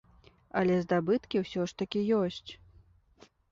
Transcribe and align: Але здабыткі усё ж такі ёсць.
Але 0.61 0.77
здабыткі 0.85 1.43
усё 1.43 1.61
ж 1.73 1.77
такі 1.83 1.99
ёсць. 2.23 2.51